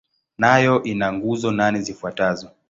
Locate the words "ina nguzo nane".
0.83-1.79